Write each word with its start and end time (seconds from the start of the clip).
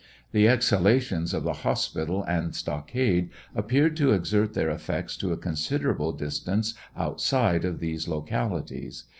The 0.31 0.47
exhal 0.47 0.81
ations 0.97 1.31
of 1.31 1.43
the 1.43 1.53
hospital 1.61 2.23
and 2.23 2.55
stockade 2.55 3.29
appeared 3.53 3.95
to 3.97 4.13
exert 4.13 4.55
their 4.55 4.71
eff"ects 4.71 5.15
to 5.19 5.31
a 5.31 5.37
considerable 5.37 6.11
distance 6.11 6.73
outside 6.97 7.63
of 7.65 7.79
these 7.79 8.07
localities. 8.07 9.03